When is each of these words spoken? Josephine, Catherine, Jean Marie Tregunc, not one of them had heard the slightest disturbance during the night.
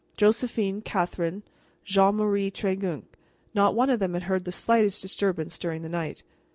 Josephine, 0.17 0.81
Catherine, 0.81 1.43
Jean 1.85 2.15
Marie 2.15 2.49
Tregunc, 2.49 3.03
not 3.53 3.75
one 3.75 3.91
of 3.91 3.99
them 3.99 4.15
had 4.15 4.23
heard 4.23 4.45
the 4.45 4.51
slightest 4.51 4.99
disturbance 4.99 5.59
during 5.59 5.83
the 5.83 5.89
night. 5.89 6.23